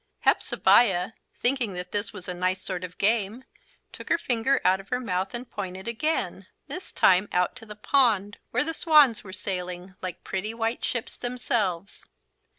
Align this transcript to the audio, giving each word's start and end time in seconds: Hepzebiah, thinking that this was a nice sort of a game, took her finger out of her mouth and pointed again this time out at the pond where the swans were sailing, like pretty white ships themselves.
Hepzebiah, 0.21 1.11
thinking 1.39 1.73
that 1.75 1.91
this 1.91 2.11
was 2.11 2.27
a 2.27 2.33
nice 2.33 2.59
sort 2.59 2.83
of 2.83 2.93
a 2.93 2.95
game, 2.95 3.43
took 3.93 4.09
her 4.09 4.17
finger 4.17 4.59
out 4.65 4.79
of 4.79 4.89
her 4.89 4.99
mouth 4.99 5.35
and 5.35 5.47
pointed 5.47 5.87
again 5.87 6.47
this 6.67 6.91
time 6.91 7.29
out 7.31 7.61
at 7.61 7.67
the 7.67 7.75
pond 7.75 8.39
where 8.49 8.63
the 8.63 8.73
swans 8.73 9.23
were 9.23 9.31
sailing, 9.31 9.93
like 10.01 10.23
pretty 10.23 10.55
white 10.55 10.83
ships 10.83 11.17
themselves. 11.17 12.03